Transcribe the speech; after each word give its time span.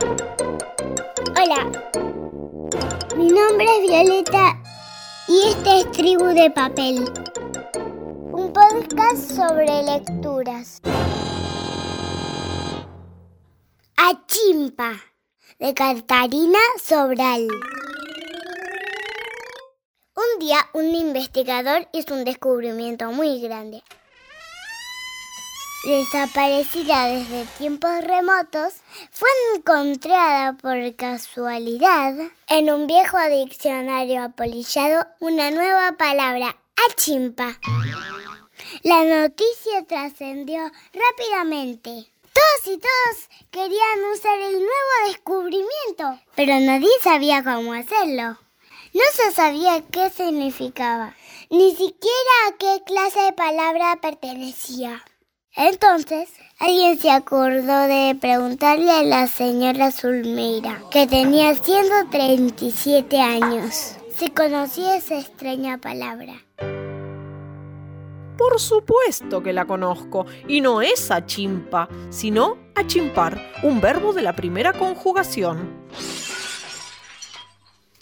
Hola, 0.00 1.70
mi 3.16 3.28
nombre 3.28 3.66
es 3.76 3.82
Violeta 3.82 4.58
y 5.28 5.48
este 5.48 5.80
es 5.80 5.90
Tribu 5.92 6.24
de 6.26 6.50
Papel, 6.50 7.04
un 8.32 8.50
podcast 8.50 9.30
sobre 9.30 9.82
lecturas. 9.82 10.80
Achimpa, 13.96 14.92
de 15.58 15.74
Catarina 15.74 16.58
Sobral. 16.82 17.46
Un 20.16 20.38
día 20.38 20.60
un 20.72 20.94
investigador 20.94 21.88
hizo 21.92 22.14
un 22.14 22.24
descubrimiento 22.24 23.12
muy 23.12 23.40
grande. 23.40 23.82
Desaparecida 25.82 27.06
desde 27.06 27.46
tiempos 27.56 28.04
remotos, 28.04 28.74
fue 29.10 29.30
encontrada 29.56 30.52
por 30.52 30.94
casualidad 30.94 32.14
en 32.48 32.70
un 32.70 32.86
viejo 32.86 33.16
diccionario 33.30 34.24
apolillado 34.24 35.06
una 35.20 35.50
nueva 35.50 35.92
palabra, 35.92 36.54
achimpa. 36.86 37.58
La 38.82 39.04
noticia 39.04 39.86
trascendió 39.88 40.70
rápidamente. 40.92 41.90
Todos 41.90 42.76
y 42.76 42.78
todos 42.78 43.28
querían 43.50 44.04
usar 44.12 44.38
el 44.38 44.52
nuevo 44.52 45.08
descubrimiento, 45.08 46.20
pero 46.34 46.60
nadie 46.60 46.90
sabía 47.02 47.42
cómo 47.42 47.72
hacerlo. 47.72 48.38
No 48.92 49.02
se 49.14 49.32
sabía 49.32 49.82
qué 49.90 50.10
significaba, 50.10 51.16
ni 51.48 51.70
siquiera 51.70 52.48
a 52.48 52.56
qué 52.58 52.82
clase 52.84 53.20
de 53.20 53.32
palabra 53.32 53.98
pertenecía. 54.02 55.02
Entonces, 55.56 56.28
alguien 56.60 56.98
se 56.98 57.10
acordó 57.10 57.80
de 57.88 58.16
preguntarle 58.20 58.92
a 58.92 59.02
la 59.02 59.26
señora 59.26 59.90
Zulmeira, 59.90 60.80
que 60.92 61.08
tenía 61.08 61.54
137 61.56 63.20
años, 63.20 63.96
si 64.16 64.30
conocía 64.30 64.96
esa 64.96 65.18
extraña 65.18 65.78
palabra. 65.78 66.34
Por 68.38 68.60
supuesto 68.60 69.42
que 69.42 69.52
la 69.52 69.66
conozco, 69.66 70.24
y 70.46 70.60
no 70.60 70.82
es 70.82 71.10
achimpa, 71.10 71.88
sino 72.10 72.56
achimpar, 72.76 73.50
un 73.64 73.80
verbo 73.80 74.12
de 74.12 74.22
la 74.22 74.36
primera 74.36 74.72
conjugación. 74.72 75.88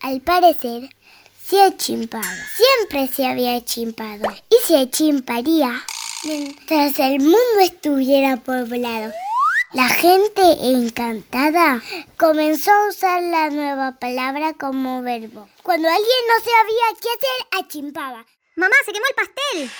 Al 0.00 0.20
parecer, 0.20 0.90
se 1.42 1.62
achimpaba. 1.62 2.24
Siempre 2.56 3.06
se 3.06 3.24
había 3.24 3.56
achimpado. 3.56 4.24
Y 4.50 4.56
se 4.66 4.78
achimparía 4.78 5.72
mientras 6.26 6.98
el 6.98 7.20
mundo 7.20 7.60
estuviera 7.62 8.36
poblado. 8.36 9.12
La 9.72 9.88
gente 9.88 10.42
encantada 10.60 11.82
comenzó 12.18 12.72
a 12.72 12.88
usar 12.88 13.22
la 13.22 13.50
nueva 13.50 13.92
palabra 13.92 14.54
como 14.54 15.02
verbo. 15.02 15.48
Cuando 15.62 15.88
alguien 15.88 16.06
no 16.28 16.44
sabía 16.44 17.00
qué 17.00 17.08
hacer, 17.08 17.64
achimpaba. 17.64 18.26
Mamá, 18.56 18.74
se 18.84 18.92
quemó 18.92 19.06
el 19.06 19.14
pastel. 19.14 19.70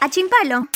Achimpalo. 0.00 0.68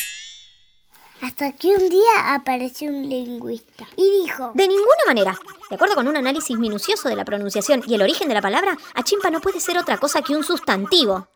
Hasta 1.20 1.52
que 1.52 1.68
un 1.68 1.88
día 1.88 2.34
apareció 2.34 2.90
un 2.90 3.08
lingüista 3.08 3.86
y 3.96 4.22
dijo... 4.22 4.52
De 4.54 4.68
ninguna 4.68 5.04
manera. 5.06 5.38
De 5.70 5.76
acuerdo 5.76 5.94
con 5.94 6.08
un 6.08 6.16
análisis 6.16 6.58
minucioso 6.58 7.08
de 7.08 7.16
la 7.16 7.24
pronunciación 7.24 7.82
y 7.86 7.94
el 7.94 8.02
origen 8.02 8.28
de 8.28 8.34
la 8.34 8.42
palabra, 8.42 8.76
achimpa 8.94 9.30
no 9.30 9.40
puede 9.40 9.60
ser 9.60 9.78
otra 9.78 9.96
cosa 9.98 10.22
que 10.22 10.34
un 10.34 10.44
sustantivo. 10.44 11.28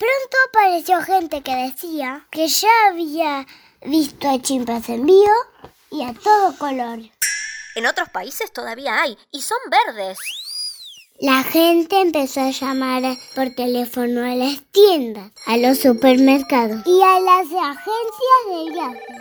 Pronto 0.00 0.36
apareció 0.48 1.02
gente 1.02 1.42
que 1.42 1.54
decía 1.54 2.26
que 2.30 2.48
ya 2.48 2.70
había 2.88 3.46
visto 3.84 4.30
a 4.30 4.40
chimpas 4.40 4.88
en 4.88 5.04
vivo 5.04 5.34
y 5.90 6.02
a 6.04 6.14
todo 6.14 6.56
color. 6.56 7.00
En 7.74 7.84
otros 7.84 8.08
países 8.08 8.50
todavía 8.50 9.02
hay 9.02 9.18
y 9.30 9.42
son 9.42 9.58
verdes. 9.70 10.16
La 11.20 11.42
gente 11.42 12.00
empezó 12.00 12.40
a 12.40 12.50
llamar 12.50 13.02
por 13.34 13.50
teléfono 13.50 14.22
a 14.22 14.34
las 14.34 14.62
tiendas, 14.72 15.32
a 15.44 15.58
los 15.58 15.80
supermercados 15.80 16.80
y 16.86 17.02
a 17.02 17.20
las 17.20 17.48
agencias 17.48 18.40
de 18.48 18.70
viajes. 18.72 19.16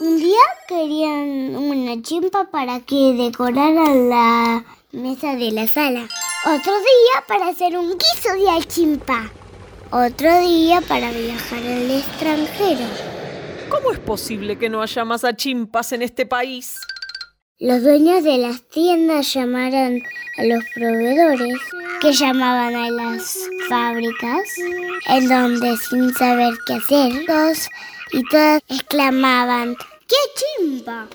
Un 0.00 0.16
día 0.16 0.40
querían 0.66 1.56
una 1.56 2.00
chimpa 2.00 2.44
para 2.44 2.80
que 2.80 3.12
decoraran 3.12 4.08
la 4.08 4.64
mesa 4.92 5.34
de 5.34 5.50
la 5.50 5.68
sala. 5.68 6.08
Otro 6.46 6.72
día 6.72 7.26
para 7.28 7.48
hacer 7.48 7.76
un 7.76 7.98
guiso 7.98 8.32
de 8.32 8.48
achimpa. 8.48 9.30
Otro 9.94 10.40
día 10.40 10.80
para 10.80 11.12
viajar 11.12 11.58
al 11.58 11.90
extranjero. 11.90 12.86
¿Cómo 13.68 13.92
es 13.92 13.98
posible 13.98 14.56
que 14.56 14.70
no 14.70 14.80
haya 14.80 15.04
más 15.04 15.22
achimpas 15.22 15.92
en 15.92 16.00
este 16.00 16.24
país? 16.24 16.80
Los 17.58 17.82
dueños 17.82 18.24
de 18.24 18.38
las 18.38 18.66
tiendas 18.70 19.34
llamaron 19.34 20.00
a 20.38 20.44
los 20.44 20.64
proveedores, 20.74 21.58
que 22.00 22.14
llamaban 22.14 22.74
a 22.74 22.90
las 22.90 23.36
fábricas, 23.68 24.42
en 25.08 25.28
donde 25.28 25.76
sin 25.76 26.10
saber 26.14 26.54
qué 26.66 26.72
hacer, 26.72 27.26
todos 27.26 27.68
y 28.12 28.26
todas 28.30 28.62
exclamaban, 28.68 29.76
¡qué 30.08 30.16
chimpa! 30.58 31.06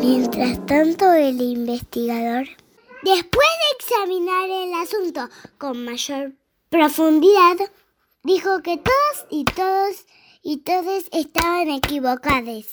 Mientras 0.00 0.64
tanto, 0.66 1.12
el 1.14 1.40
investigador, 1.40 2.46
después 3.02 3.48
de 3.48 3.76
examinar 3.78 4.48
el 4.48 4.74
asunto 4.74 5.28
con 5.58 5.84
mayor 5.84 6.32
profundidad, 6.68 7.56
dijo 8.22 8.62
que 8.62 8.78
todos 8.78 9.26
y 9.30 9.44
todos 9.44 10.06
y 10.42 10.58
todos 10.58 11.04
estaban 11.12 11.70
equivocados. 11.70 12.66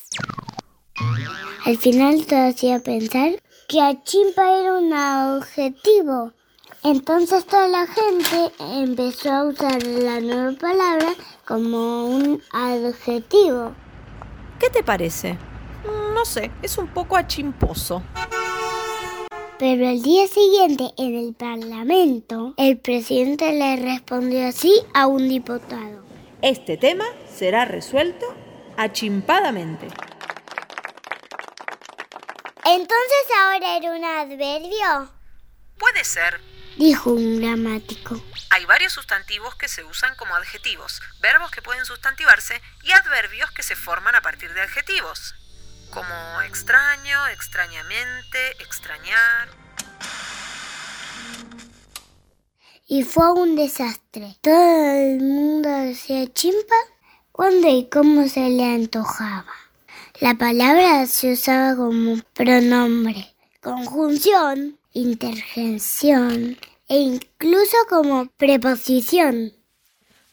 Al 1.65 1.77
final 1.77 2.25
todo 2.25 2.47
hacía 2.49 2.79
pensar 2.79 3.41
que 3.67 3.81
achimpa 3.81 4.59
era 4.59 4.73
un 4.73 4.93
adjetivo. 4.93 6.33
Entonces 6.83 7.45
toda 7.45 7.67
la 7.67 7.85
gente 7.87 8.53
empezó 8.59 9.31
a 9.31 9.43
usar 9.43 9.83
la 9.83 10.21
nueva 10.21 10.57
palabra 10.57 11.13
como 11.45 12.05
un 12.05 12.41
adjetivo. 12.51 13.73
¿Qué 14.59 14.69
te 14.69 14.81
parece? 14.81 15.37
No 16.13 16.23
sé, 16.25 16.51
es 16.61 16.77
un 16.77 16.87
poco 16.87 17.17
achimposo. 17.17 18.01
Pero 19.59 19.89
el 19.89 20.01
día 20.01 20.25
siguiente 20.27 20.93
en 20.97 21.17
el 21.17 21.33
Parlamento, 21.35 22.53
el 22.57 22.77
presidente 22.77 23.51
le 23.51 23.75
respondió 23.75 24.47
así 24.47 24.73
a 24.93 25.05
un 25.07 25.27
diputado. 25.27 26.03
Este 26.41 26.77
tema 26.77 27.03
será 27.29 27.65
resuelto 27.65 28.25
achimpadamente. 28.77 29.87
Entonces 32.65 33.25
ahora 33.41 33.75
era 33.77 33.91
un 33.91 34.05
adverbio, 34.05 35.11
Puede 35.77 36.03
ser. 36.03 36.39
dijo 36.77 37.11
un 37.11 37.41
gramático. 37.41 38.21
Hay 38.51 38.65
varios 38.65 38.93
sustantivos 38.93 39.55
que 39.55 39.67
se 39.67 39.83
usan 39.83 40.15
como 40.15 40.35
adjetivos, 40.35 41.01
verbos 41.19 41.51
que 41.51 41.61
pueden 41.61 41.85
sustantivarse 41.85 42.61
y 42.83 42.91
adverbios 42.91 43.51
que 43.51 43.63
se 43.63 43.75
forman 43.75 44.15
a 44.15 44.21
partir 44.21 44.53
de 44.53 44.61
adjetivos, 44.61 45.35
como 45.89 46.41
extraño, 46.47 47.27
extrañamente, 47.33 48.51
extrañar. 48.59 49.49
Y 52.87 53.03
fue 53.03 53.31
un 53.33 53.55
desastre. 53.55 54.35
Todo 54.41 54.91
el 54.91 55.19
mundo 55.19 55.69
decía 55.69 56.31
chimpa 56.33 56.75
cuando 57.31 57.69
y 57.69 57.87
cómo 57.89 58.27
se 58.27 58.49
le 58.49 58.65
antojaba. 58.65 59.53
La 60.19 60.35
palabra 60.37 61.05
se 61.05 61.33
usaba 61.33 61.75
como 61.75 62.17
pronombre, 62.33 63.33
conjunción, 63.61 64.77
interjección 64.91 66.57
e 66.87 66.97
incluso 66.97 67.77
como 67.87 68.25
preposición. 68.25 69.53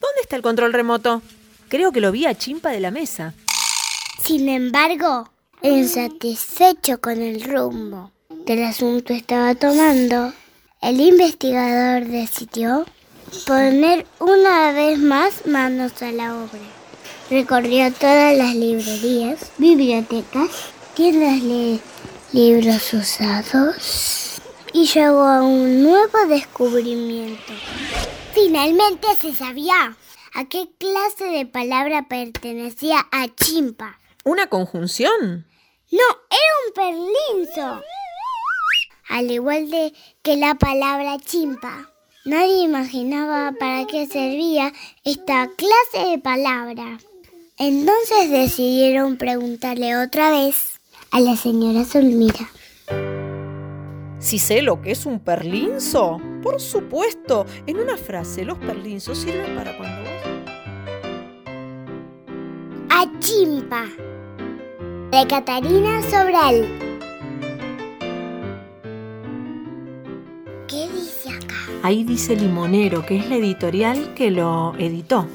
¿Dónde 0.01 0.23
está 0.23 0.37
el 0.37 0.43
control 0.43 0.73
remoto? 0.73 1.23
Creo 1.69 1.93
que 1.93 2.01
lo 2.01 2.11
vi 2.11 2.27
a 2.27 2.37
chimpa 2.37 2.71
de 2.71 2.81
la 2.81 2.91
mesa. 2.91 3.35
Sin 4.25 4.49
embargo, 4.49 5.31
insatisfecho 5.67 7.01
con 7.01 7.21
el 7.21 7.43
rumbo 7.43 8.13
que 8.47 8.53
el 8.53 8.65
asunto 8.65 9.13
estaba 9.13 9.55
tomando, 9.57 10.33
el 10.81 11.01
investigador 11.01 12.07
decidió 12.07 12.87
poner 13.47 14.07
una 14.21 14.73
vez 14.73 14.99
más 14.99 15.47
manos 15.47 16.01
a 16.03 16.13
la 16.13 16.37
obra. 16.37 16.61
Recorrió 17.29 17.93
todas 17.93 18.37
las 18.37 18.55
librerías, 18.55 19.51
bibliotecas, 19.59 20.51
tiendas 20.95 21.43
de 21.43 21.81
libros 22.33 22.95
usados 22.95 24.41
y 24.73 24.87
llegó 24.87 25.23
a 25.23 25.43
un 25.43 25.83
nuevo 25.83 26.27
descubrimiento. 26.29 27.53
Finalmente 28.33 29.09
se 29.21 29.35
sabía 29.35 29.97
a 30.35 30.45
qué 30.45 30.69
clase 30.79 31.25
de 31.25 31.47
palabra 31.47 32.07
pertenecía 32.09 33.07
a 33.11 33.27
chimpa. 33.35 33.99
¿Una 34.23 34.47
conjunción? 34.49 35.47
No, 35.93 36.03
era 36.31 36.53
un 36.67 36.73
perlinzo. 36.75 37.83
Al 39.09 39.31
igual 39.31 39.71
de 39.71 39.93
que 40.23 40.37
la 40.37 40.57
palabra 40.57 41.17
chimpa. 41.19 41.91
Nadie 42.25 42.65
imaginaba 42.65 43.53
para 43.57 43.87
qué 43.87 44.07
servía 44.07 44.73
esta 45.05 45.49
clase 45.57 46.11
de 46.11 46.19
palabra. 46.19 46.99
Entonces 47.57 48.31
decidieron 48.31 49.17
preguntarle 49.17 49.97
otra 49.97 50.33
vez 50.33 50.81
a 51.13 51.21
la 51.21 51.37
señora 51.37 51.85
Zulmira. 51.85 52.51
Si 54.19 54.41
sé 54.41 54.63
lo 54.63 54.83
que 54.83 54.91
es 54.91 55.07
un 55.07 55.21
perlinzo, 55.21 56.21
por 56.43 56.61
supuesto, 56.61 57.47
en 57.69 57.79
una 57.79 57.97
frase 57.97 58.45
los 58.45 58.59
perlinzos 58.59 59.19
sirven 59.19 59.55
para 59.55 59.77
cuando. 59.77 60.11
Achimpa, 62.91 63.87
de 65.17 65.27
Catarina 65.27 66.03
Sobral. 66.11 66.67
¿Qué 70.69 70.89
dice 70.95 71.31
acá? 71.31 71.55
Ahí 71.83 72.05
dice 72.05 72.37
Limonero, 72.37 73.07
que 73.07 73.17
es 73.17 73.29
la 73.31 73.37
editorial 73.37 74.13
que 74.13 74.31
lo 74.31 74.75
editó. 74.79 75.27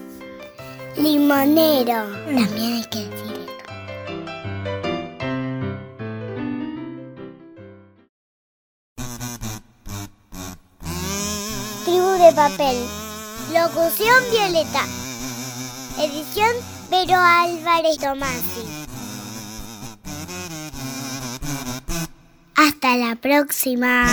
Limonero. 0.97 2.05
También 2.25 2.73
hay 2.73 2.85
que 2.91 2.99
decir 2.99 3.33
esto. 3.39 3.63
Tribu 11.85 12.11
de 12.23 12.33
papel. 12.35 12.77
Locución 13.51 14.23
Violeta. 14.31 14.85
Edición 15.97 16.51
Vero 16.91 17.17
Álvarez 17.17 17.97
Tomasi. 17.97 18.80
Hasta 22.67 22.95
la 22.95 23.15
próxima. 23.15 24.05